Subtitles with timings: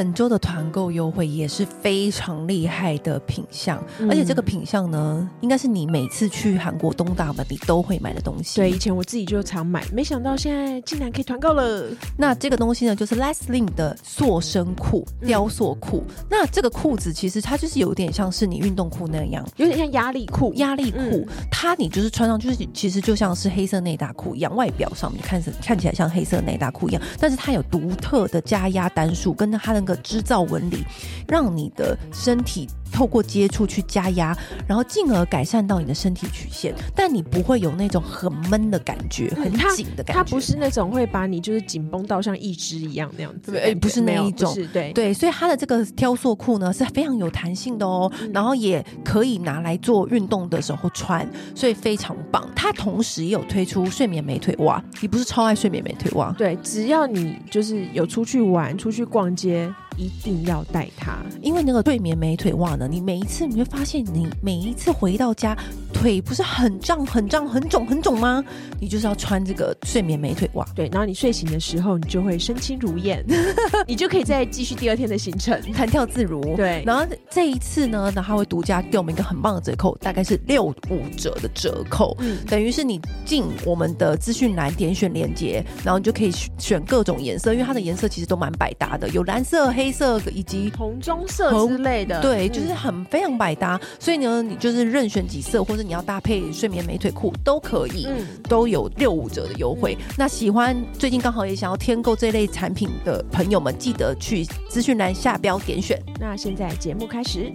[0.00, 8.56] 本周的团购优惠也是非常厉害的品相，嗯、而且这个品相呢，应该是你每次去韩国东大门你都会买的东西。
[8.56, 11.86] 对，以前我自己就常买，没想到现在竟然可以团购了。
[12.16, 16.02] 那这个东西呢，就是 Lessling 的塑身裤、雕塑裤。
[16.08, 20.54] 嗯、那这个裤子其实它就是有点像是你运动裤那样，有点像压力裤。
[20.54, 29.89] 压力裤，嗯、它你就是穿上就是其实就像是黑色内搭裤一样，外表上面看着看起来像黑色内搭裤一样，但是它有独特的加压单数，跟它的。
[29.90, 30.84] 那个织造纹理，
[31.26, 34.36] 让你的身体透过接触去加压，
[34.68, 40.12] 然后进而改善到你的身体曲线，但你不会有那种很闷的感觉，很紧的感觉。
[40.12, 45.14] 它不是那种会把你就是紧绷到像一只一样那样子，对，不是那一种，对对。
[45.14, 52.48] 所以它的这个挑塑裤呢是非常有弹性的哦，嗯、然后也可以拿来做运动的时候穿，所以非常棒。
[52.54, 56.32] 它同时也有推出睡眠美腿袜，你不是超爱睡眠美腿袜？
[56.36, 59.72] 对，只要你就是有出去玩、出去逛街。
[60.00, 65.54] 一定要带它，因为那个睡眠美腿袜呢，你每一次你会发现，你每一次回到家，
[65.92, 68.42] 腿不是很胀、很胀、很肿、很肿吗？
[68.80, 73.22] 你就是要穿这个睡眠美腿袜，对，然后你睡醒的时候，你就会身轻如燕，
[73.86, 76.40] 你就可以再继续第二天的行程，弹跳自如。
[76.56, 80.74] 对，然后这一次呢，那他会独家给我们一个很棒的折扣，大概是六五
[81.14, 89.89] 折的折扣，嗯，等于是你进我们的资讯栏点选链接，然后你就可以选各种颜色，因为它的颜色其实都蛮百搭的，有蓝色、黑。
[89.92, 93.76] 色以及红棕色之类的，对，就是很非常百搭。
[93.82, 99.96] 嗯、所以呢，你就是任选几色，或者你要搭配睡眠美腿裤都可以，嗯、都有六五折的优惠。
[99.98, 106.00] 嗯、那喜欢最近刚好也想要添购这类产品的朋友们，记得去资讯栏下标点选。
[106.18, 107.52] 那现在节目开始，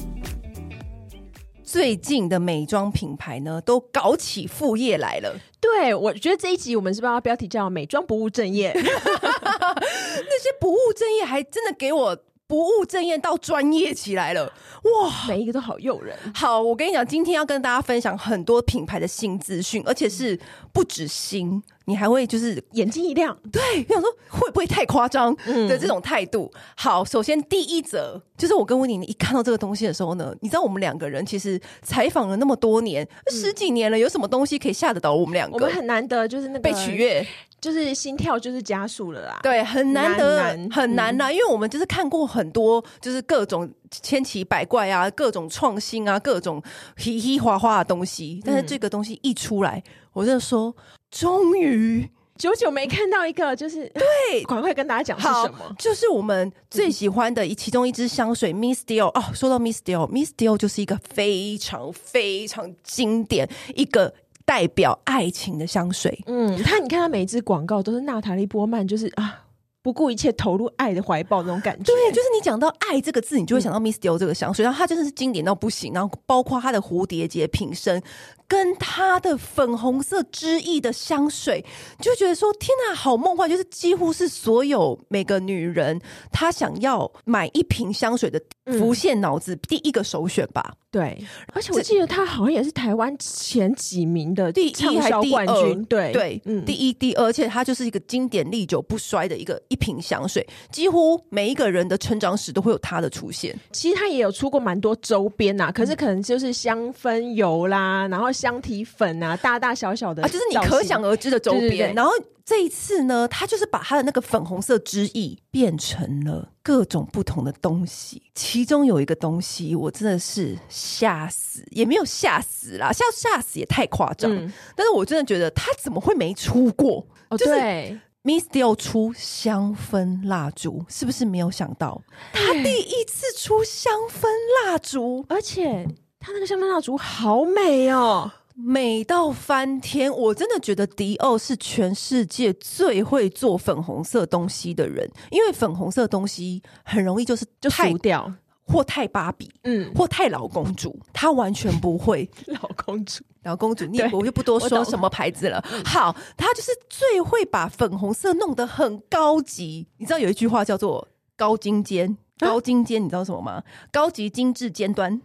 [1.65, 5.35] 最近的美妆品牌呢，都搞起副业来了。
[5.59, 8.71] 对，我觉得这一集我们是不是要标题叫“美妆不务正业”？
[8.77, 12.17] 那些不务正业还真的给我。
[12.47, 14.45] 不务正业到专业起来了，
[14.83, 15.27] 哇！
[15.27, 16.15] 每一个都好诱人。
[16.33, 20.39] 好，我跟你讲，今天要跟大家分享很多品牌的新资讯，而且是
[20.71, 25.35] 不止新，你还会就是眼睛一亮，对，想说会不会太夸张
[25.67, 26.51] 的这种态度。
[26.53, 35.55] 嗯、好，首先第一则就是我跟温妮妮一看到这个东西的时候呢，你知道我们两个人其实采访了那么多年，嗯、十几年了，有什么东西可以吓得到我们两个？
[35.55, 37.25] 我们很难得就是那个被取悦。
[37.65, 46.61] 就是心跳就是加速了啦，对，很难得，难很难呐，嗯、因为我们就是看过很多，就是各种千奇百怪啊，各种创新啊，各种
[46.95, 48.39] 嘻嘻哈哈的东西。
[48.45, 50.75] 但是这个东西一出来，嗯、我就说，
[51.09, 53.89] 终于久久没看到一个，就是
[54.29, 55.75] 对，赶快跟大家讲是什么？
[55.79, 59.07] 就是我们最喜欢的一其中一支香水，Miss Dior。
[59.19, 64.13] 哦，说到 Miss Dior，Miss Dior 就是一个非常非常经典一个。
[64.45, 69.44] 代表爱情的香水，嗯，他你看他每一支广告都是娜塔莉波曼，就是啊，
[69.85, 71.83] 不顾一切投入爱的怀抱那种感觉。
[71.83, 78.01] 对，就是你讲到爱这个字，你就会想到 Miss Dior 这个香水，然后它真的是经典到不行，然后包括它的蝴蝶结瓶身。
[78.47, 81.65] 跟它的粉红色之意的香水，
[81.99, 83.49] 就觉得说天哪，好梦幻！
[83.49, 85.99] 就是几乎是所有每个女人
[86.31, 88.39] 她想要买一瓶香水的
[88.77, 90.63] 浮现脑子第一个首选吧。
[90.69, 95.75] 嗯、对，而且我记得它好像也是台湾前几名的第一还是第二？
[95.89, 103.57] 对对，嗯，第一、第二，而且它就是一个经典历久不衰的一个一瓶香水，几乎每一个人的成长史都会有它的出现。
[103.71, 108.31] 其实它也有出过蛮多周边呐，可是可能就是香氛油啦，然后。
[108.45, 111.95] 香体粉啊，大大小小的啊，就是你可想而知的周边。
[111.95, 112.11] 然后
[112.43, 118.21] 这一次呢，他就是把他的那个粉红色之意变成了各种不同的东西。
[118.35, 124.29] 其中有一个东西，我真的是吓死，也没有吓死啦，吓吓死也太夸张。
[124.35, 127.07] 嗯、但是我真的觉得他怎么会没出过？
[127.29, 132.01] 哦，对，就是 Miss Dior 出香氛蜡烛，是不是没有想到？
[132.33, 134.25] 他第一次出香氛
[134.65, 135.87] 蜡烛，而且。
[136.19, 140.11] 他那个香氛蜡烛好美哦，美到翻天！
[140.11, 148.33] 我真的觉得迪奥是全世界最会做粉红色东西的人，因为粉红色东西很容易就是就俗掉，
[148.63, 152.27] 或太芭比，嗯，或太老公主，他完全不会。
[152.47, 155.63] 老公主，老公主，你我就不多说什么牌子了。
[155.85, 159.87] 好，她就是最会把粉红色弄得很高级。
[159.97, 161.07] 你知道有一句话叫做
[161.37, 162.17] “高精尖”。
[162.37, 163.63] 高精尖，你知道什么吗？
[163.93, 165.21] 高级精致尖端，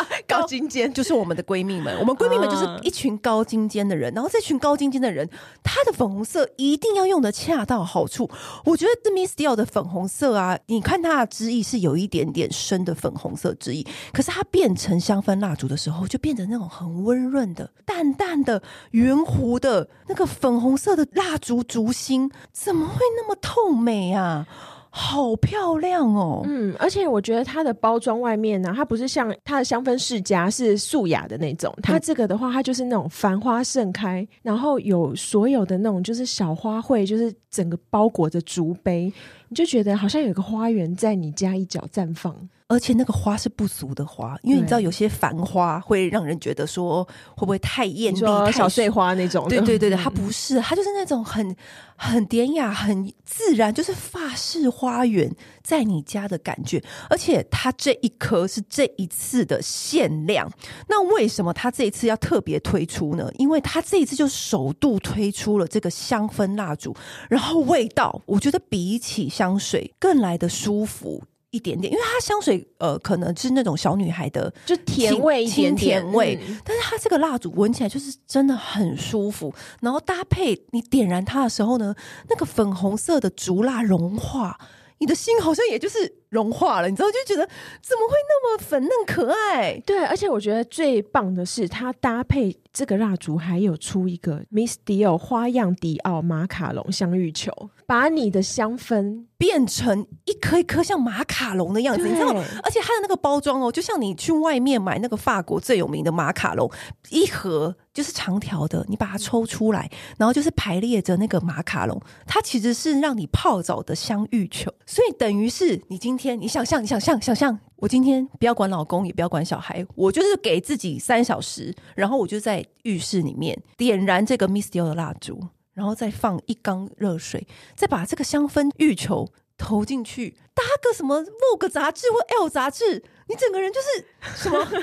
[0.26, 1.96] 高精尖就是我们的闺蜜们。
[1.98, 5.28] 我们闺蜜们就是一群高精尖的人，然后这群高精尖的人，
[5.62, 8.28] 她的粉红色一定要用的恰到好处。
[8.64, 18.62] 我觉得这 Miss Dior 的粉红色啊，你看它的汁液是有一点点深的粉红色汁液，可是它变成香氛蜡烛的时候，就变成那种很温润的、淡淡的、
[18.92, 24.46] 圆弧的那个粉红色的蜡烛烛芯，怎么会那么透美啊？
[24.94, 26.42] 好漂亮哦！
[26.44, 39.10] 嗯，而且我觉得它的包装外面呢、啊，它不是像它的香氛世家是素雅的那种，它这个的话，它就是那种繁花盛开，然后有所有的那种就是小花卉，就是整个包裹着竹杯，
[39.48, 42.36] 你就觉得好像有个花园在你家一角绽放。
[42.68, 47.04] 而且那个花是不俗的花，因为你知道有些繁花会让人觉得说
[47.36, 49.46] 会不会太艳丽、小碎花那种？
[49.48, 51.54] 对对对对，它不是， 它就是那种很
[51.96, 55.30] 很典雅、很自然，就是法式花园
[55.62, 56.82] 在你家的感觉。
[57.10, 60.50] 而且它这一颗是这一次的限量，
[60.88, 63.30] 那为什么它这一次要特别推出呢？
[63.38, 66.96] 因为它这一次就首度推出了这个香氛蜡烛，
[67.28, 71.22] 然后味道我觉得比起香水更来的舒服。
[71.52, 76.38] 一点点，因为它香水呃，可能是那种小女孩的，就甜味一点点，甜味。
[76.48, 81.94] 嗯、但是它这个蜡烛闻起来就是真的很舒服，然后搭配你点燃它的时候呢，
[82.28, 84.58] 那个粉红色的烛蜡融化，
[84.98, 87.46] 你的心好像也就是融化了，你知道，就觉得
[87.82, 89.78] 怎么会那么粉嫩可爱？
[89.84, 97.52] 对，而且我觉得最棒的是它搭配这个蜡烛，还有出一个 Miss Dior 花样迪奥马卡龙香芋球，
[97.86, 99.26] 把你的香氛。
[99.42, 102.44] 变成一颗一颗像马卡龙的样子，你知道吗？
[102.62, 106.70] 而且它的那个包装哦，就像你去外面买那个法国最有名的马卡龙，
[107.10, 125.48] 一盒就是长条的，你把它抽出来，然后就是排列着那个马卡龙，它其实是让你泡澡的香芋球，所以等于是你今天你想象，你想象，想象我今天不要管老公，也不要管小孩，我就是给自己三小时，然后我就在浴室里面点燃这个 Miss Dior 的蜡烛。
[125.74, 127.44] 然后再放一缸热水，
[127.74, 129.26] 再把这个香氛浴球
[129.56, 134.04] 投进去，搭个什么 Vogue 杂志或 L 杂志，你整个人就是
[134.36, 134.76] 什么高精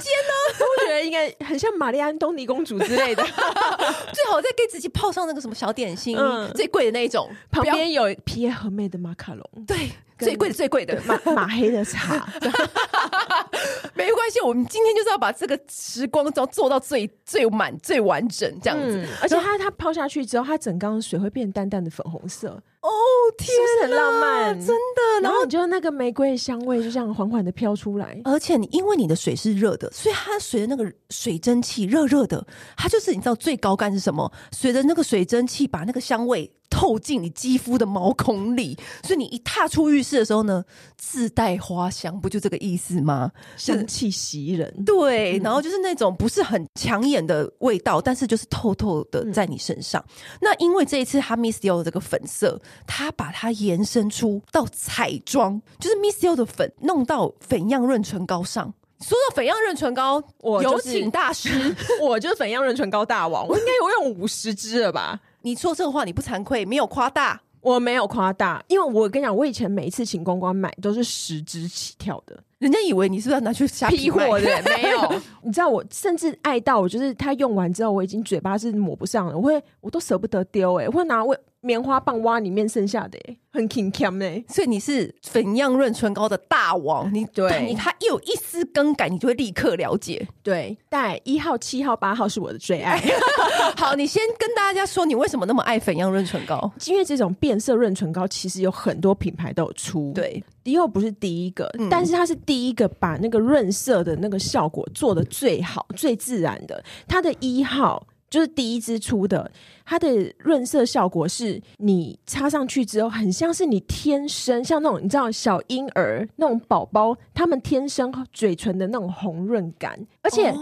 [0.00, 0.58] 尖呢？
[0.66, 3.22] 我觉得应该很像玛丽安东尼公主之类的，
[4.12, 12.26] 最好再给自己泡上那个什么小点心，嗯、最贵的那一种，旁边有皮耶和美的马卡龙，对，最贵的最贵的马马黑的茶。
[13.94, 18.98] 没关系，我们今天就是要把这个时光都做到最最满、最完整这样子。
[18.98, 22.62] 嗯、而且它它泡下去之后，它整缸水会变淡淡的粉红色。
[22.82, 22.90] 哦
[23.38, 24.58] 天，是不是很浪漫？
[24.58, 25.22] 真的。
[25.22, 28.20] 然后你就那个玫瑰香味就这样缓缓的飘出来。
[28.24, 32.44] 而且你因为你的水是热的，所以它随着那个水蒸气热热的，
[32.76, 34.30] 它就是你知道最高干是什么？
[34.50, 36.50] 随着那个水蒸气把那个香味。
[36.74, 38.74] 透进你肌肤的毛孔里，
[39.04, 40.64] 所以你一踏出浴室的时候呢，
[40.96, 43.30] 自带花香，不就这个意思吗？
[43.58, 50.02] 香气袭人，对，然后就是那种不是很抢眼的味道，但是就是透透的在你身上。
[50.08, 58.72] 嗯、那因为这一次他 Miss Dior 的这个粉色，他把它延伸出到彩妆，就是 Miss You 的粉弄到粉样润唇膏上。
[59.00, 65.18] 说到粉样润唇膏，我、就是、有请大师， 我就是粉样润唇膏大王，我应该有用五十支了吧？
[65.40, 66.64] 你说这个话你不惭愧？
[66.64, 74.62] 没有夸大，我没有夸大，因为我跟你讲，我以前每一次请公关买都是十支起跳的，人家以为你是不是要拿去瞎批货的？
[74.64, 90.26] 没有， 你知道我甚至爱到我就是它用完之后，我已经嘴巴是抹不上了，我会我都舍不得丢哎、欸，我会拿我棉花棒挖里面剩下的、欸很 king cam 呢，所以你是粉样润唇膏的大王，你对你它一有一丝更改，你就会立刻了解。
[90.42, 92.98] 对，带一号、七号、八号是我的最爱。
[93.76, 96.72] 好，你先跟大家说，你为什么那么爱粉样润唇膏？
[96.86, 106.82] 因为这种变色润唇膏其实有很多品牌都有出，对，迪奥不是第一个，嗯、但是它是第一个把那个润色的那个效果做的最好、最自然的。
[107.06, 108.06] 它的一号。
[108.32, 109.52] 就是第一支出的，
[109.84, 120.48] 它的润色效果是你擦上去之后，很像是你天生像那种你知道小婴儿那种宝宝，他们天生嘴唇的那种红润感，而且。
[120.48, 120.56] 哦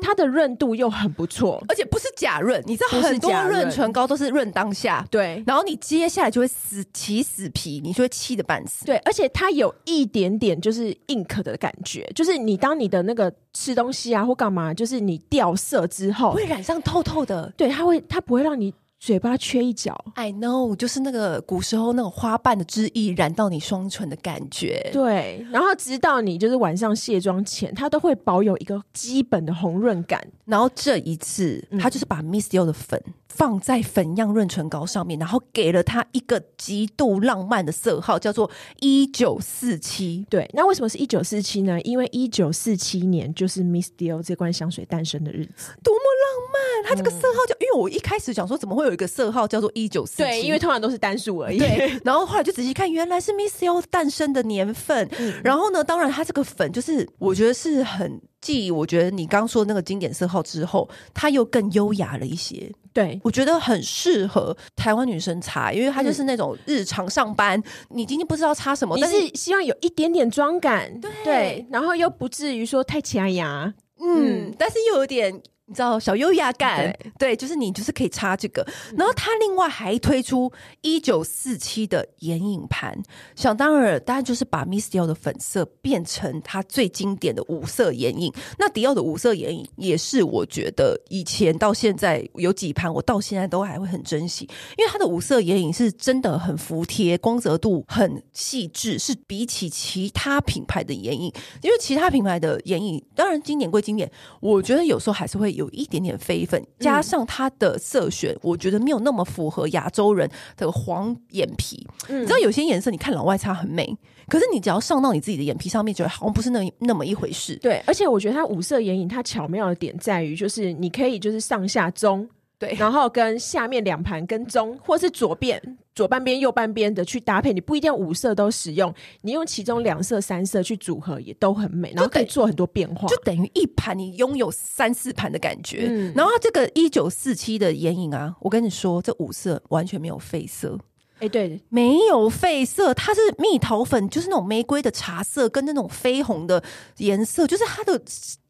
[0.00, 8.84] 它的润度又很不错，而且不是假润，你知道很多润唇膏都是润当下，对，然后你接下来就会死起死皮，你就会气的半死。
[8.84, 18.72] 对，而且它有一点点就是 ink 的感觉，就是你当你的那个吃东西啊或干嘛，就是你掉色之后会染上透透的，对，它会它不会让你。
[19.00, 24.88] 嘴巴缺一角，I know，就是那个古时候那种花瓣的汁液染到你双唇的感觉。
[24.94, 30.26] 对，然后直到你就是晚上卸妆前，它都会保有一个基本的红润感。
[30.46, 32.98] 然后这一次，它就是把 Miss You 的粉
[33.36, 38.48] 放在粉样润唇膏上面，然后给了它一个极度浪漫的色号，叫做
[38.80, 40.24] 一九四七。
[40.30, 41.80] 对，那为什么是一九四七呢？
[41.80, 46.88] 因为一九四七年就是 Miss Dior 这罐香水诞生的日子，多么浪漫！
[46.88, 50.22] 它这个色号叫、嗯、因为我一开始想说，怎么会有一个色号叫做一九四七？
[50.22, 51.58] 对，因为通常都是单数而已。
[51.58, 55.08] 对， 然后后来就仔细看，原来是 Miss Dior 诞生的年份。
[55.18, 58.20] 嗯、然后呢，当然它这个粉就是我觉得是很。
[58.44, 62.70] 继我觉得你刚说的那个经典色号之后，它又更优雅了一些。
[62.92, 75.42] 对，我觉得很适合台湾女生擦，因为它就是那种日常上班，嗯、你今天不知道擦什么，但是希望有一点点妆感，对，对，然后又不至于说太卡牙，嗯，嗯，但是又有点。
[75.74, 78.62] 你知道小优雅感，对，对，就是你就是可以擦这个，
[78.92, 80.52] 嗯、然后它另外还推出
[80.82, 82.96] 一九四七的眼影盘，
[83.34, 88.32] 想当然，当然就是把 Miss Dior 的粉色变成它最经典的五色眼影。
[88.56, 105.52] 那迪奥的五色眼影也是我觉得以前到现在有几盘，我到现在都还会很珍惜，因为它的五色眼影是真的很服帖，光泽度很细致，是比起其他品牌的眼影，因为其他品牌的眼影当然经典归经典，我觉得有时候还是会。
[105.54, 111.86] 有一点点飞粉，加上它的色选，嗯、我觉得没有那么符合亚洲人的黄眼皮。
[112.08, 113.96] 嗯、你知道有些颜色，你看老外擦很美，
[114.28, 117.56] 可是你只要上到你自己的眼皮上面，觉得好像不是那那么一回事。
[117.56, 122.28] 对，而且我觉得它五色眼影，它巧妙的点在于，就是你可以就是上下中。
[122.58, 125.60] 对，然后跟下面两盘跟中，或是左边
[125.94, 135.86] 左半边、右半边的去搭配，你不一定要五色都使用，你用其中两色、三色去组合也都很美，然后可以做很多变化，就等于一盘你拥有三四盘的感觉。
[135.88, 140.78] 嗯，然后这个一九四七的眼影啊，我跟你说，这五色完全没有废色。
[141.24, 146.62] 哎，对，没有费色，它是蜜桃粉，就是那种玫瑰的茶色跟那种绯红的
[146.98, 148.00] 颜色，就是它的。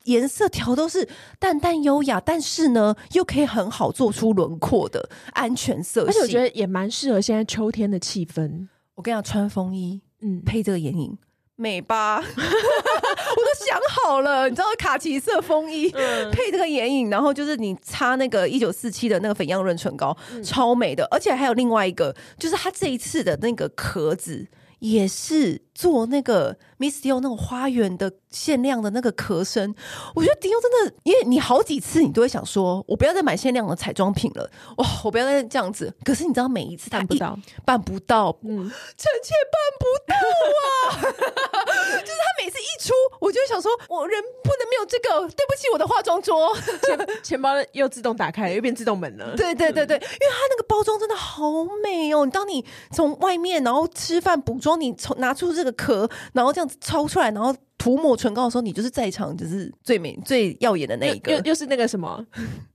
[0.04, 8.69] 颜色调都是淡淡优雅，但是呢，又可以很好做出轮廓的安全色系，而且我觉得也蛮适合现在秋天的气氛。
[8.97, 11.16] 我跟你讲，穿风衣，嗯，配这个眼影，
[11.56, 12.20] 美吧？
[12.26, 21.06] 我都想好了，你知道，卡其色风衣、嗯、配这个眼影，然后就是你擦那个一九四七的那个粉样润唇膏，嗯、超美的。
[21.11, 24.49] 而且还有另外一个，就是它这一次的那个壳子
[24.80, 25.62] 也是。
[25.75, 29.75] 做那个 Miss Dior 那种花园的限量的那个壳身，
[30.14, 35.93] 我觉得迪奥真的，因为你好几次你都会想说，我不要再买限量的彩妆品了，哇，我不要再这样子。
[36.05, 40.14] 可是你知道，每一次办不到，办不到，嗯，臣妾办不到
[40.62, 41.03] 啊！
[42.00, 49.35] 就是他每次一出，我就想说，我人不能没有这个，对不起，我的化妆桌，钱钱包又自动打开了，又变自动门了。
[49.37, 51.50] 对对对对，因为它那个包装真的好
[51.83, 52.25] 美哦！
[52.25, 55.64] 你当你从外面然后吃饭补妆，你从拿出这个。
[55.64, 62.25] 这个壳，然后这样子抽出来，然后涂抹唇膏的时候，你就是在场就是最美、最耀眼的那一个，又又是那个什么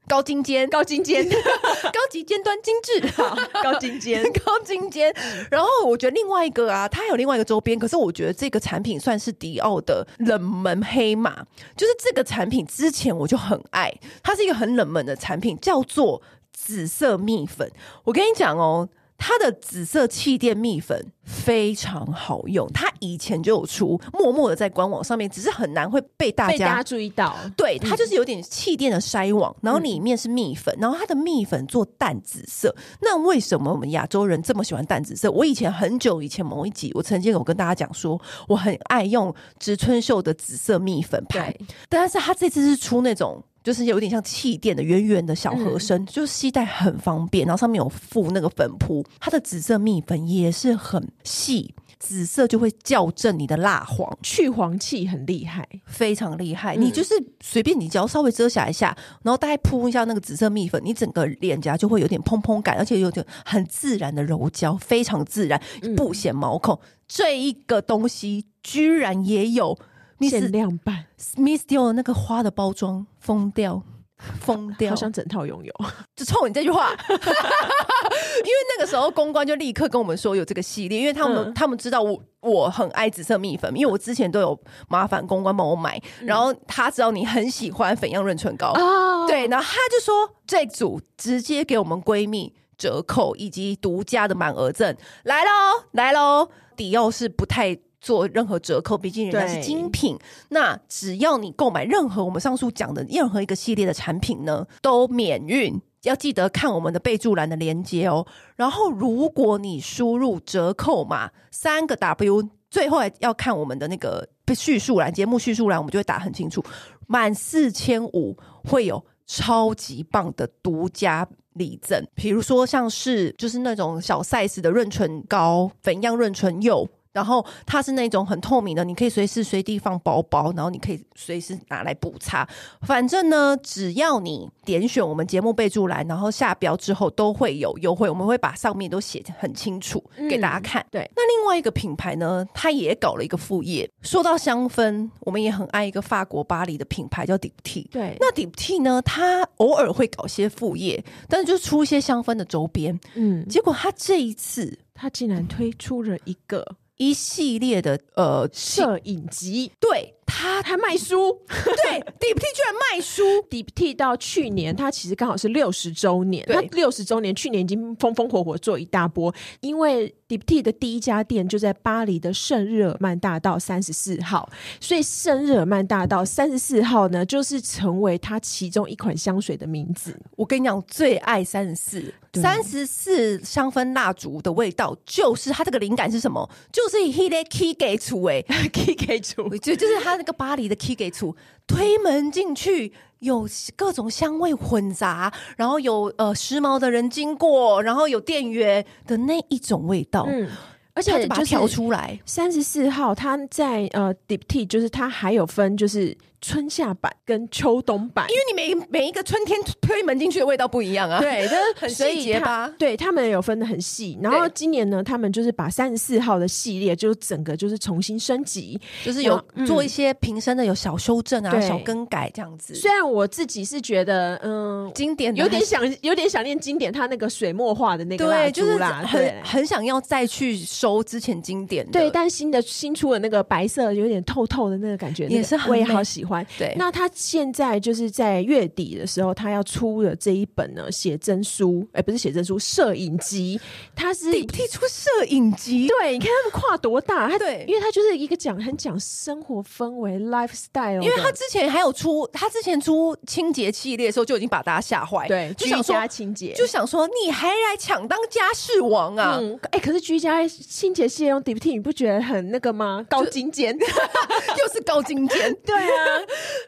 [0.07, 5.13] 高精尖、高精尖、 高级尖端精致， 好，高精尖、 高精尖。
[5.49, 11.43] 然后我觉得另外一个啊，它还有另外一个周边，可是我觉得这个产品算是迪奥的冷门黑马，
[11.75, 13.91] 就是这个产品之前我就很爱，
[14.21, 17.71] 它是一个很冷门的产品，叫做紫色蜜粉。
[18.03, 18.89] 我跟你讲哦。
[19.19, 27.35] 它的紫色气垫蜜粉非常好用，它以前就有出，默默的在官网上面，只是很难会被大家，注意到。
[27.55, 32.73] 对，它就是有点气垫的筛网，然后里面是蜜粉，然后它的蜜粉做淡紫色。
[33.01, 35.29] 那为什么我们亚洲人这么喜欢淡紫色？
[35.29, 41.53] 我以前很久以前某一集，我曾经有跟大家讲说，我很爱用植村秀的紫色蜜粉牌，
[41.89, 43.43] 但是它这次是出那种。
[43.69, 56.75] 就是有点像气垫的圆圆的小盒身，嗯、就是携带很方便，然后上面有附那个粉扑，它的紫色蜜粉也是很细，紫色就会校正你的蜡黄，去黄气很厉害，非常厉害。
[56.77, 65.61] 嗯、你就是随便你只要稍微遮瑕一下，然后大概铺一下那个紫色蜜粉，你整个脸颊就会有点蓬蓬感，而且有点很自然的柔焦，非常自然，
[65.95, 66.73] 不显毛孔。
[66.73, 69.77] 嗯、这一个东西居然也有。
[70.27, 71.05] 限量版。
[71.37, 73.81] Miss Dior 的那个花的包装疯掉，
[74.41, 75.73] 疯掉，好想整套拥有，
[76.15, 95.49] 就冲你这句话，因为那个时候公关就立刻跟我们说有这个系列，因为他们、嗯、他们知道我我很爱紫色蜜粉，因为我之前都有麻烦公关帮我买，嗯、然后他知道你很喜欢粉样润唇膏，哦、对，然后他就说这组直接给我们闺蜜折扣以及独家的满额赠，来喽
[95.91, 97.77] 来喽，迪奥是不太。
[98.01, 100.17] 做任何折扣，毕竟人家是精品。
[100.49, 105.81] 那只要你购买任何我们上述讲的任何一个系列的产品呢，都免运。
[106.03, 108.25] 要记得看我们的备注栏的链接哦。
[108.55, 114.25] 然后，如果你输入折扣码三个 W，最后还要看我们的那个
[114.55, 116.63] 叙述栏，节目叙述栏我们就会打很清楚。
[117.05, 126.87] 满四千五会有超级棒的独家礼赠，比如说像是就是那种小 size 的润唇膏、粉样润唇釉。
[127.11, 132.47] 然后它是那种很透明的，你可以随时随地放包包，然后你可以随时拿来补擦。
[132.81, 140.81] 反正呢，只要你点选我们节目备注栏，然后下标之后都会有优惠，我们会把上面都写得很清楚给大家看。
[140.83, 143.89] 嗯、对，那另外一个品牌呢，它也搞了一个副业。
[144.03, 147.89] 说到香氛，我们也很爱一个法国巴黎的品牌叫 Diptyque。
[147.89, 152.97] 对，那 Diptyque 呢，它偶尔会搞些副业，但是就出一些香氛的周边。
[153.15, 156.75] 嗯，结果它这一次，它竟然推出了一个。
[156.99, 160.13] 一系列的呃摄影集，对。
[160.31, 163.23] 他他卖书，对，Diptyque 居然卖书。
[163.49, 166.45] Diptyque 到去年，他其实刚好是六十周年。
[166.47, 169.33] 他六十周年，去年已经风风火火做一大波。
[169.59, 174.47] 因为 Diptyque 的第一家店就在巴黎的圣日耳曼大道三十四号，
[174.79, 180.15] 所以圣日耳曼大道三十四号呢，就是成为他其中一款香水的名字。
[180.37, 186.47] 我跟你讲，最爱三十四，三十四香氛蜡烛的味道，就是它这个灵感是什么？
[186.71, 190.19] 就是以 He Key 给出哎，Key 给出，就就是它。
[190.19, 191.33] 那个巴黎的 Key 给出
[191.65, 200.49] 推门进去，有各种香味混杂，然后有呃时髦的人经过，然后有店员的那一种味道，嗯，
[200.93, 202.19] 而且他就把它调出来。
[202.25, 206.17] 三十四号，它在呃 Diptyque，就是它还有分就是。
[206.41, 212.73] 春夏版跟秋冬版，因为你每每一个春天推门进去的味道不一样啊，对， 就是很细节吧？
[212.77, 214.17] 对，他们有分的很细。
[214.21, 222.73] 然后今年呢，他们就是把三十四号的系列，就整个就是重新升级，就是有做一些瓶身的有小修正啊、小更改这样子。
[222.73, 231.91] 虽然我自己是觉得，嗯，经典有点想有点想念经典，它那个水墨画的那个蜡烛啦，很很想要再去收之前经典的。
[231.91, 236.28] 对，但新的新出的那个白色有点透透的那个感觉，也是我也好喜欢。
[236.57, 243.59] 对，那他现在就是在月底的时候，他要出的这一本呢，写真书，哎、欸，不是写真书，摄影集，
[243.95, 259.35] 他是提出摄影集，对，你看他们跨多大，他对，因为他就是一个讲很讲生活氛围 lifestyle，因为他之前还有出，他之前出清洁系列的时候就已经把大家吓坏，对，就想说清洁，就想说你还来抢当家事王啊？
[259.35, 263.05] 哎、嗯欸，可是居家清洁系列用 Diptyque，你不觉得很那个吗？
[263.09, 266.18] 高精尖， 又是高精尖， 对啊。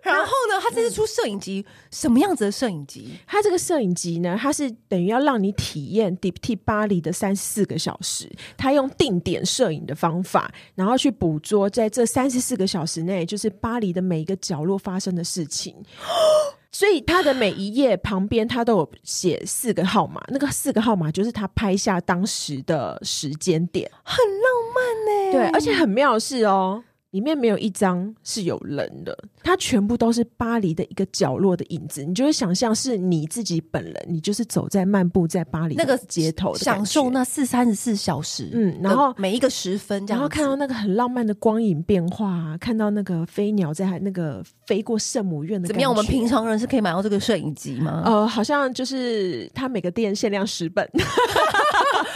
[0.01, 3.17] 然后呢，他这次出摄影集，嗯、什么样子的摄影集？
[3.27, 8.29] 他这个摄影集呢，它是等于要让你体验 Diptyque 巴黎的三十四个小时。
[8.57, 15.75] 他用定点摄影的方法，然后去捕捉在这三十四个小时内，就是巴黎的每一个角落发生的事情。
[16.73, 25.31] 所以他的每一页旁边，他都有写四个号码，那个四个号码就是他拍下当时的时间点，很浪漫呢。
[25.33, 26.81] 对，而且很妙的是哦。
[27.11, 32.03] 里面没有一张是有人的，它全部都是巴黎的一个角落的影子。
[32.03, 38.49] 你就会想象是你自己本人，你就是走在漫步在巴黎那个街头，享受那四三十四小时。
[38.53, 45.67] 嗯，然后每一个时分，然后看到那个很浪漫的光影变化，看到那个飞鸟在那个飞过圣母院的。
[45.67, 45.91] 怎么样？
[45.91, 48.03] 我们平常人是可以买到这个摄影机吗？
[48.05, 50.89] 呃，好像就是它每个店限量十本。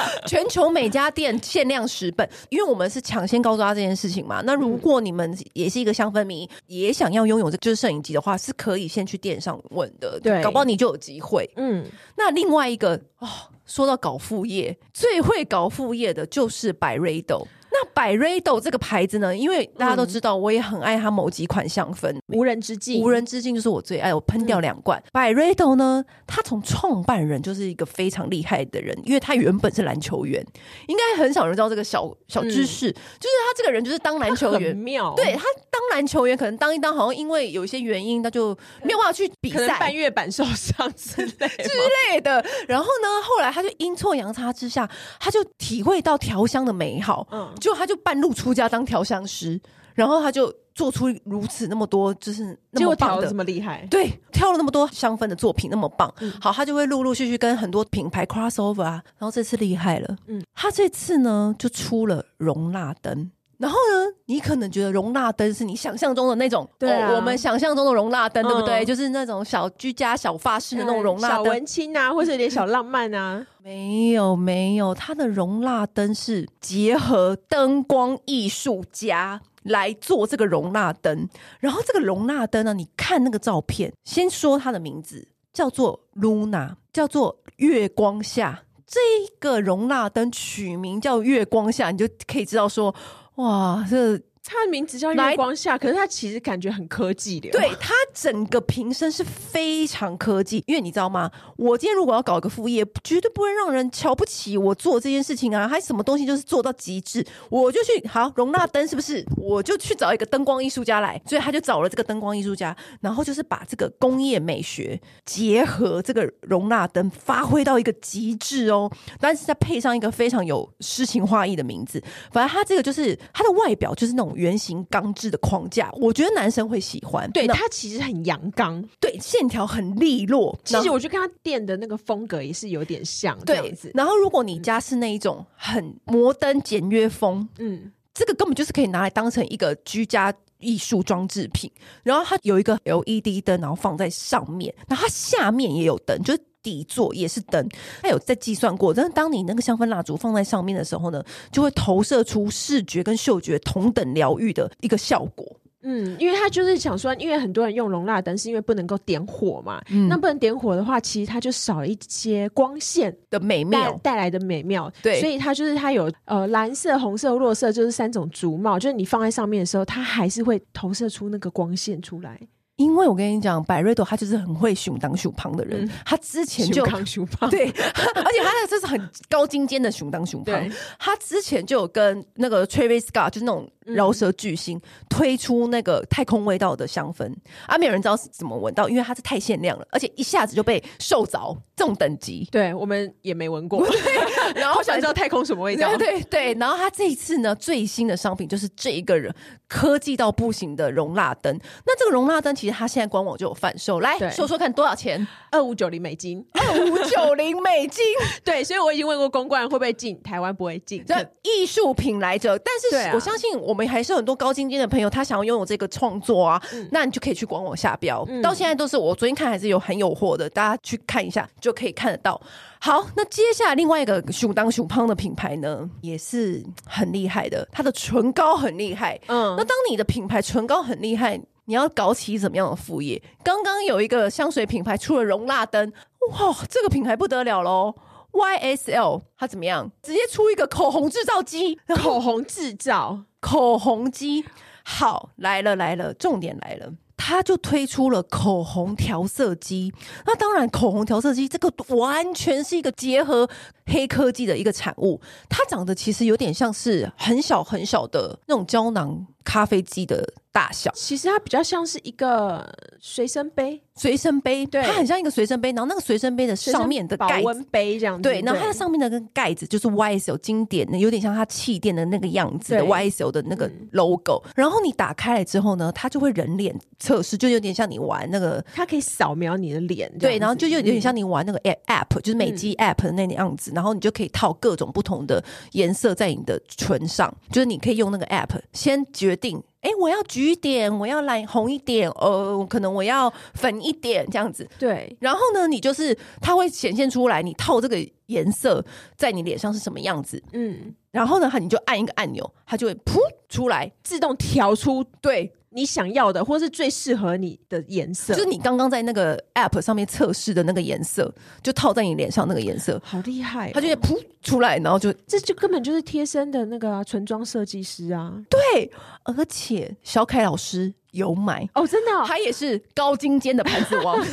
[0.28, 4.42] 全球每家店限量十本，因为我们是抢先告诉他这件事情嘛。
[4.46, 10.20] 那如果你们也是一个香氛迷，也想要拥有这就是摄影机的话，是可以先去店上问的。
[10.20, 11.50] 对，搞不好你就有机会。
[11.58, 11.86] 嗯，
[12.18, 13.28] 那另外一个哦，
[13.66, 17.48] 说到搞副业，最会搞副业的就是百瑞斗。
[17.76, 19.36] 那 Byredo 这个牌子呢？
[19.36, 25.02] 因为大家都知道，我也很爱它某几款香氛，嗯、无人之境，无人之境就是我最爱，我喷掉两罐。
[25.12, 30.46] 嗯、Byredo 呢，他从创办人就是一个非常厉害的人，因为他原本是篮球员，
[30.88, 41.70] 应该很少人知道这个小小知识，嗯、就是他这个人就是当篮球员，妙，对他当篮球员可能当一当，好像因为有一些原因，他就没有办法去比赛，半月板受伤之类之
[42.12, 42.44] 类的。
[42.68, 47.54] 然后呢，后来他就阴错阳差之下，他就体会到调香的美好，嗯。
[47.60, 49.60] 就他就半路出家当调香师，
[49.94, 56.14] 然后他就做出如此那么多，就是那么棒的，这么厉害，对，挑了那么多香氛的作品，那么棒。
[56.20, 63.32] 嗯、好，他就会陆陆续续跟很多品牌 crossover 啊，然后这次厉害了，嗯，他这次呢就出了容蜡灯。
[63.58, 68.84] 然后呢，你可能觉得容纳灯是你想象中的那种，对、啊哦，我们想象中的容纳灯，对不对？
[68.84, 73.48] 嗯、就是那种小居家小发饰的那种容纳灯，小文青啊，或者有点小浪漫啊。
[73.64, 81.30] 没 有没有，它的容纳灯是结合灯光艺术家来做这个容纳灯。
[81.60, 88.64] 然后这个容纳灯呢，你看那个照片，先说它的名字叫做 Luna，叫做月光下。
[88.86, 89.00] 这
[89.40, 92.94] 个容纳灯取名叫月光下，你就可以知道说。
[93.36, 97.50] 哇，这它的名字叫月光下，可是它其实感觉很科技的。
[97.50, 101.32] 对，它整个瓶身是非常科技，因为你知道吗？
[101.58, 105.68] 我今天如果要搞一个副业，绝对不会让人瞧不起我做这件事情啊！
[105.68, 109.26] 还什么东西就是做到极致，我就去好容纳灯，是不是？
[109.36, 118.92] 我就去找一个灯光艺术家来，所以他就找了这个灯光艺术家，然后就是把这个工业美学结合这个容纳灯，发挥到一个极致哦。
[119.20, 122.00] 但是再配上一个非常有诗情画意的名字，
[122.32, 124.35] 反正他这个就是它的外表就是那种。
[124.36, 127.30] 圆形钢制的框架，我觉得男生会喜欢。
[127.32, 130.58] 对，它其实很阳刚，对，线条很利落。
[130.64, 133.92] 其实我觉得跟他店的那个风格也是有点像，这样子。
[133.94, 141.72] 然后，如果你家是那一种很摩登简约风，嗯，这个根本就是可以拿来当成一个居家艺术装置品。
[142.04, 146.40] 然后它有一个 LED 灯，然后放在上面，然后它下面也有灯，就是。
[146.66, 147.70] 底座也是灯，
[148.02, 148.92] 它有在计算过。
[148.92, 155.46] 但是当你那个香氛蜡烛放在上面的时候呢，就会投射出视觉跟嗅觉同等疗愈的一个效果。
[155.88, 159.80] 嗯，因为他就是想说，因为很多人用容蜡灯是因为不能够点火嘛。
[159.92, 164.92] 嗯，那不能点火的话，其实它就少了一些光线的美妙带来的美妙。
[165.04, 172.40] 对，所以它就是它有呃蓝色、红色、弱色，就是三种烛帽，就是你放在上面的时候，它还是会投射出那个光线出来。
[172.78, 180.70] 因为我跟你讲，百瑞朵他就是很会熊当熊胖的人，嗯、他之前就熊熊胖，对， 而且他这是很高精尖的熊当熊胖。
[181.00, 187.34] 他之前就有跟那个 Travis Scott 就是那种饶舌巨星、嗯、推出那个太空味道的香氛，
[187.66, 192.48] 啊，没有人知道是怎么闻到，因为它是太限量了，而且一下子就被售着这种等级。
[192.52, 193.86] 对，我们也没闻过，
[194.56, 195.90] 然后想知道太空什么味道。
[195.98, 199.34] 对对对，然后他这一次呢，最新的商品就是这一个人
[199.68, 201.58] 科技到不行的容纳灯。
[201.86, 205.26] 那这个容纳灯其实它现在官网就有贩售，来说说看多少钱？
[205.52, 208.04] 二五九零美金，二五九零美金。
[208.44, 211.04] 对，所以我已经问过公关会不会进，台湾不会进。
[211.06, 218.26] 这艺术品来着，但是我相信我们还是很多高精尖的朋友，他想要拥有这个创作啊，嗯、那你就可以去官网下标。
[218.28, 222.40] 嗯、到现在都是我昨天看还是有很有货的，大家去看一下就可以看得到。
[222.80, 229.20] 好，那接下来另外一个熊当熊胖的品牌呢，也是很厉害的，它的唇膏很厉害。
[229.28, 233.22] 嗯，那当你的品牌唇膏很厉害，你要搞起怎么样的副业？
[233.42, 235.92] 刚刚有一个香水品牌出了容蜡灯，
[236.32, 237.96] 哇，这个品牌不得了喽
[238.34, 239.90] ！YSL 它怎么样？
[240.04, 244.44] 直接出一个口红制造机，口红制造口红机。
[244.84, 246.94] 好，来了来了，重点来了。
[247.18, 249.94] 他就推出了口红调色机，
[250.26, 253.50] 那当然，口红调色机这个完全是一个结合
[253.86, 255.20] 黑科技的一个产物。
[255.50, 262.68] 它长得其实有点像是很小很小的那种胶囊咖啡机的大小，其实它比较像是一个
[263.00, 263.82] 随身杯。
[263.98, 274.44] 随身杯，对，它很像一个随身杯，然后那个随身杯的上面的盖保温杯这样子，对，然后它的上面的跟盖子就是 YSL 经典的，有点像它气垫的那个样子的 YSL 的那个 logo。
[274.54, 289.62] 然后你打开来之后呢，它就会人脸测试，就有点像你玩那个，它可以扫描你的脸，对，然后就有点像你玩那个 app，就是美肌 app 的那个样子，然后你就可以套各种不同的颜色在你的唇上，就是你可以用那个 app 先决定。
[289.82, 294.68] 哎，我要橘点，我要蓝红一点，呃，可能我要粉一点这样子。
[294.80, 298.84] 对，然后呢，你就是它会显现出来，你套这个颜色
[299.16, 300.42] 在你脸上是什么样子。
[300.54, 305.54] 嗯，然后呢，你就按一个按钮，它就会噗出来，自动调出对。
[305.76, 311.30] 你想要的，或是最适合你的颜色，就是你刚刚在那个 app 上面测试的那个颜色，
[311.62, 313.72] 就套在你脸上那个颜色，好厉害哦！
[313.74, 318.34] 它就会噗出来，然后就这就根本就是贴身的那个啊唇妆设计师啊！
[318.50, 318.90] 对，
[319.24, 324.18] 而且小凯老师有买哦，真的哦，他也是高精尖的盘子王。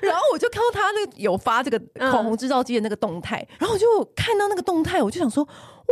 [0.06, 1.78] 然后我就看到他那个有发这个
[2.10, 5.42] 口红制造机的那个动态，嗯、然后我就看到那个动态，我就想说，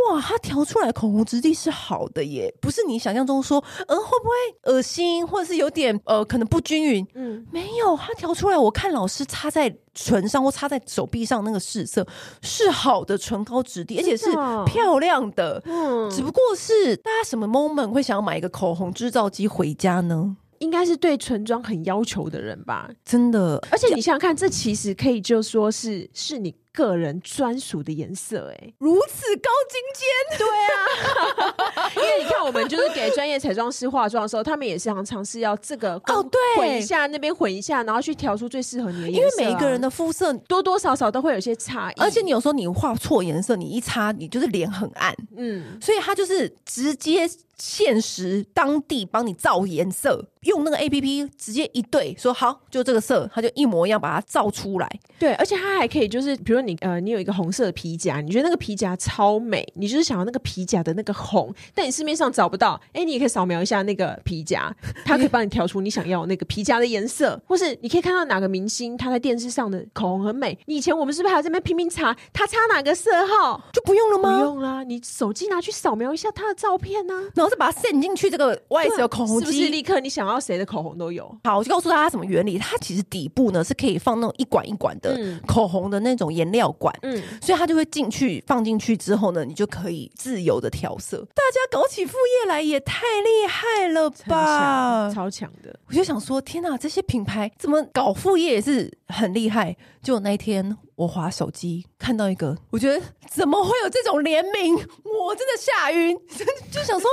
[0.09, 7.05] 哇，他调出来口红质地是好的耶，不是你想象中说，嗯，会不会恶心，或者是有点呃，可能不均匀？
[7.15, 12.05] 嗯，没有，他调出来，我看老师擦在唇上或擦在手臂上那个试色
[12.41, 14.31] 是好的唇膏质地，而且是
[14.65, 15.61] 漂亮的。
[15.65, 20.37] 嗯，只不过是大家什么 moment 会想要买一个口红制造机回家呢？
[20.59, 23.61] 应该是对唇妆很要求的人吧，真的。
[23.71, 30.05] 而且你想想看，这其实可以就说是是你个人专属的颜色，哎，如此高精尖，
[30.37, 31.87] 对啊。
[31.95, 39.41] 因为你看，我们就是给专业彩妆师化妆的时候，他们也是常尝试要这个哦，对，混一下那边混一下，然后去调出最适合你的颜色。
[39.41, 54.87] 因为每一个人的肤色多多少少都会有些差异，而且你有时候你画错颜色，你一擦你就是脸很暗，嗯，所以他就是直接现实当地帮你造颜色，用那个 A P P 直接一对，说好就这个色，它就一模一样把它造出来。
[55.19, 64.71] 对，而且它还可以就是，比如你呃，你有一个红色的皮夹，你觉得那个皮夹超美，你就是想要那个皮夹的那个红，但你市面上找不到，哎，你也可以扫描一下那个皮夹，
[65.03, 70.57] 它可以帮你调出你想要那个皮夹的颜色，或是你可以看到哪个明星他在电视上的口红很美。
[70.67, 73.59] 你以前我们是不是还在那边拼命查他擦哪个色号？
[73.73, 74.37] 就不用了吗？
[74.37, 77.13] 不用啦，你手机拿去扫描一下他的照片呢、
[77.47, 81.33] 后是把它塞进去这个外置的口红机，是不是立刻你想要谁的口红都有？
[81.45, 82.57] 好，我就告诉大家什么原理。
[82.57, 91.17] 它其实底部呢是可以放那种一管一管的口红的那种颜料管，嗯，所以它就会进去放进去之后呢，你就可以自由的调色。
[91.33, 95.79] 大家搞起副业来也太厉害了吧，超强的！
[95.87, 99.75] 我就想说，天哪，这些品牌怎么搞副业也是很厉害。
[100.03, 104.73] 就那一天，我划手机看到一个，我觉得怎么会有这种联名？
[104.75, 106.17] 我真的吓晕，
[106.71, 107.09] 就想说。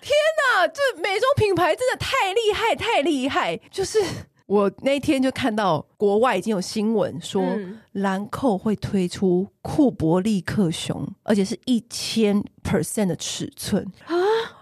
[0.00, 3.56] 天哪，这美妆品牌真的太厉害，太厉害！
[3.70, 3.98] 就是
[4.46, 7.42] 我那天就看到国外已经有新闻说，
[7.92, 14.14] 兰蔻会推出库伯利克熊，而且是一千 percent 的尺寸啊。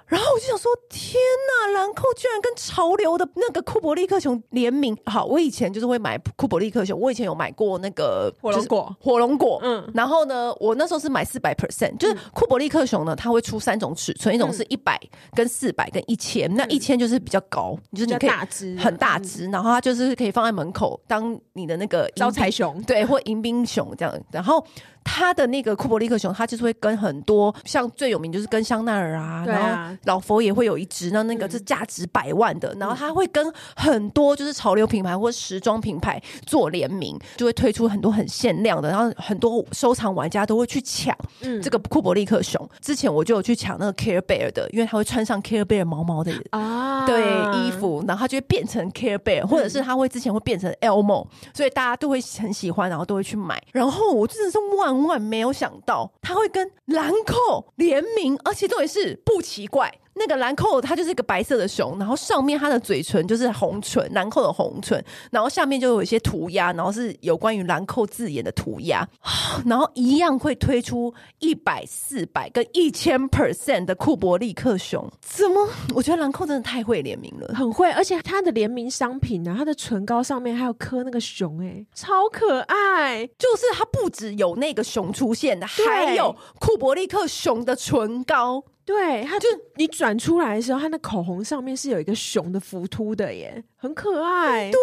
[0.06, 4.96] 然后我就想说，天呐，兰蔻居然跟潮流的那个库伯利克熊联名。
[5.04, 9.58] 好，我以前就是会买库伯利克熊，我以前有买过那个火龙果，火龙果。
[9.64, 15.00] 嗯，然后呢，我那时候是买四百 percent，就是库伯利克熊呢，它会出三种尺寸，一种是一百
[15.34, 18.30] 跟四百跟一千，那一千就是比较高，就是你可以
[18.78, 24.64] 很大只，然后它就是可以放在门口当你的那个招财熊，对，或迎宾熊这样，然后。
[25.06, 41.16] 他的那个库伯利克熊，他就是会跟很多像最有名就是跟香奈儿啊，啊，然后老佛爷会有一只，那那个是价值百万的，嗯，然后他会跟很多就是潮流品牌或时装品牌做联名，就会推出很多很限量的，然后很多收藏玩家都会去抢
[41.62, 42.68] 这个库伯利克熊。
[42.80, 47.22] 之前我就有去抢那个 Care Bear 的，因为他会穿上 Care Bear 毛毛的啊，对
[47.60, 53.62] 衣服，然后他就会变成 Care Bear，或者是他会之前会变成 Elmo，所以大家都会很喜欢，然后都会去买。
[53.72, 54.95] 然后我真的是万。
[54.98, 60.00] 万万没有想到他会跟兰蔻联名，而且这也是不奇怪。
[60.18, 69.06] 那个兰蔻它就是一个白色的熊，然后上面它的嘴唇就是红唇，兰蔻的红唇，然后下面就有一些涂鸦，然后是有关于兰蔻字眼的涂鸦，
[69.66, 75.06] 然后一样会推出一百、四百跟一千 percent 的库伯利克熊。
[75.20, 75.68] 怎么？
[75.94, 83.26] 我觉得兰蔻真的太会联名了，很会，而且它的联名商品呢、啊，它的唇膏上面还有刻那个熊、欸，哎，超可爱。
[83.38, 88.64] 就是它不只有那个熊出现的，还有库伯利克熊的唇膏。
[88.86, 94.70] 对，他就你转出来的时候，他那口红上面是有一个熊的浮凸的耶，很可爱。
[94.70, 94.80] 对，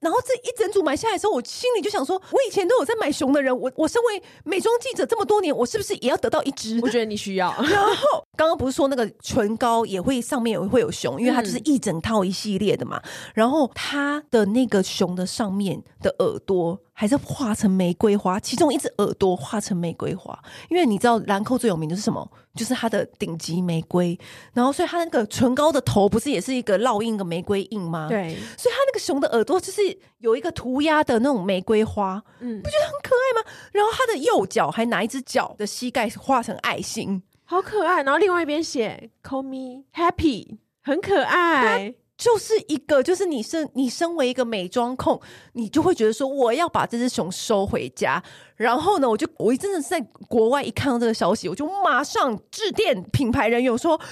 [0.00, 6.80] 然后这一整组买下来的时候，我心里就想说，我以前都有在买熊的人，我我身为美妆记者这么多年，我是不是也要得到一只？
[6.82, 7.54] 我觉得你需要。
[7.68, 12.98] 然后刚刚不是说那个唇膏也会上面也会有熊，因为它就是一整套一系列的嘛。
[13.04, 16.80] 嗯、然后它的那个熊的上面的耳朵。
[16.98, 22.26] 还是画成玫瑰花，其中一只耳朵画成玫瑰花，因为你知道兰蔻最有名的是什么？
[22.54, 24.18] 就是它的顶级玫瑰。
[24.54, 28.06] 然后，所以它那个唇膏的头不是也是一个烙印的玫瑰印吗？
[28.08, 28.38] 对。
[28.56, 29.80] 所以他那个熊的耳朵就是
[30.18, 33.50] 有一个涂鸦的那种玫瑰花，嗯，不觉得很可爱吗？
[33.72, 38.02] 然后他的右脚还拿一只脚的膝盖画成爱心，好可爱。
[38.02, 41.94] 然后另外一边写 “Call me happy”，很可爱。
[42.16, 45.20] 就是一个，就是你身你身为一个美妆控，
[45.52, 48.22] 你就会觉得说，我要把这只熊收回家。
[48.56, 54.08] 然后呢，我就我真的是在国外一看到这个消息，我就马上致电品牌人员，我说我要买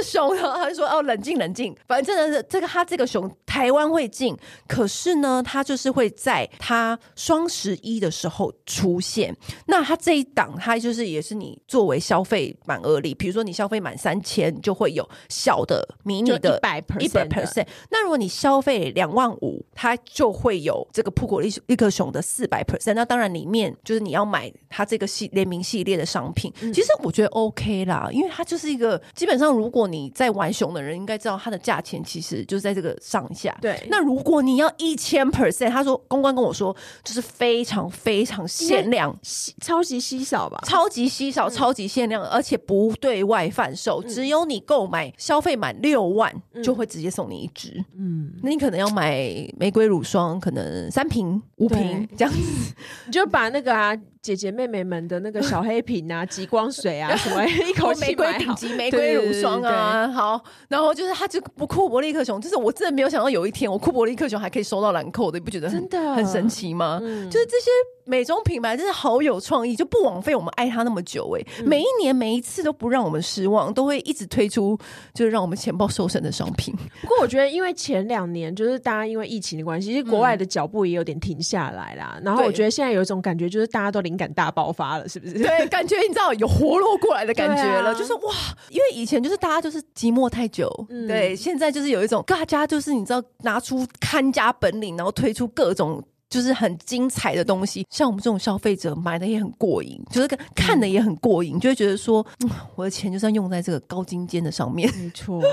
[0.00, 0.34] 这只熊。
[0.34, 9.32] 然 后他就说哦，冷静冷静，反正真的是这个他这个熊台湾会进，可是呢，他就是会在他双十一的时候出现。
[9.66, 16.58] 那他这一档，他就是也是你作为消费满额礼，比如说你消费满三千，就会有小的迷你的
[16.98, 17.66] 一百 percent。
[17.90, 22.94] 那如果你消费两万五，它就会有这个库伯利克熊的四百 percent。
[22.94, 23.58] 那当然里面。
[23.84, 33.56] 就是你要买它这个系联名系列的商品，嗯，其实我觉得 OK 啦，因为它就是一个基本上，如果你在玩熊的人应该知道它的价钱其实就是在这个上下。
[33.60, 39.16] 对，那如果你要一千 percent，他说公关跟我说就是非常非常限量，
[39.60, 47.84] 超级稀少吧，超级稀少，超级限量，嗯，而且不对外贩售，嗯，只有你购买消费满六万，嗯，就会直接送你一支。
[47.96, 49.18] 嗯，那你可能要买
[49.58, 52.74] 玫瑰乳霜，可能三瓶五瓶这样子，
[53.06, 53.74] 你就把那个。
[53.74, 66.98] 啊，姐姐妹妹们的那个 小黑瓶啊、极光水啊什么， 一口玫瑰顶级 玫瑰乳霜啊，好，然后就是它就不库伯利克熊，就是我真的没有想到有一天我库伯利克熊还可以收到兰蔻的，你不觉得真的很神奇吗？
[67.02, 67.70] 嗯、就是这些。
[68.08, 71.62] 美妆品牌真的好有创意，就不枉费我们爱它那么久哎、欸！
[71.62, 74.74] 每一年每一次都不让我们失望，都会一直推出
[75.12, 76.74] 就是让我们钱包瘦身的商品。
[77.02, 82.14] 不过我觉得，因为前两年就是大家因为疫情的关系，其实国外的脚步也有点停下来啦。
[82.16, 85.34] 嗯、然后我觉得现在有一种感觉，就是大家都灵感大爆发了，是不是？
[85.34, 88.32] 对， 感觉你知道有活络过来的感觉了，啊、就是哇！
[88.70, 96.02] 因为以前就是大家就是寂寞太久，嗯、对，现在就是有一种大家就是你知道拿出看家本领，然后推出各种。
[96.28, 104.92] 就是很精彩的东西，像我们这种消费者买的也很过瘾，就是看的也很过瘾，就会觉得说，嗯，我的钱就是要用在这个高精尖的上面。
[104.96, 105.40] 没错。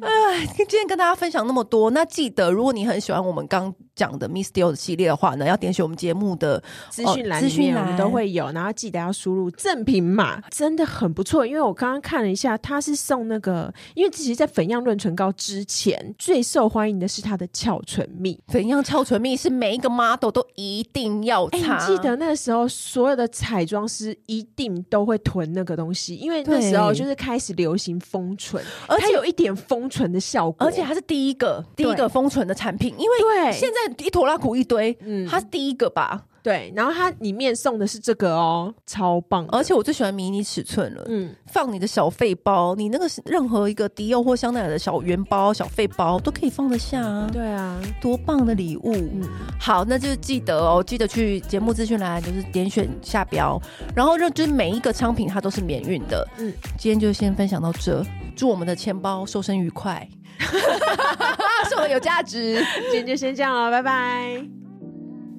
[0.00, 11.44] 哎，今天跟大家分享那么多，那记得如果你很喜欢我们刚讲的 Miss Dior 的系列的话呢，要点选我们节目的资讯栏，资讯栏都会有，然后记得要输入赠品码，真的很不错。
[11.44, 18.38] 因为我刚刚看了一下，它是送那个，因为其实，在粉样润唇膏之前，最受欢迎的是它的翘唇蜜。
[18.46, 21.56] 粉样翘唇蜜是每一个 model 都一定要擦。
[21.56, 29.88] 哎，你记得那个时候，所有的彩妆师一定都会囤那个东西，因为那时候就是开始流行封唇，而且有一点封。
[29.88, 36.26] 唇的效果，而且它是第一个第一个封唇的产品，因为对现在一坨拉苦一堆，嗯，它是第一个吧。
[36.48, 39.44] 对，然后它里面送的是这个哦，超棒！
[39.50, 47.28] 而且我最喜欢迷你尺寸了，嗯，放你的小费包，你那个是任何一个迪奥或香奈儿的小圆包、小费包都可以放得下啊。
[47.30, 48.94] 对啊，多棒的礼物！
[48.94, 49.28] 嗯，
[49.60, 53.60] 好，那就记得哦，记得去节目资讯栏就是点选下标，
[53.94, 56.26] 然后就就是每一个商品它都是免运的。
[56.38, 58.02] 嗯，今天就先分享到这，
[58.34, 60.08] 祝我们的钱包瘦身愉快
[61.68, 62.64] 瘦的有价值。
[62.90, 64.67] 今天就先这样了，拜拜。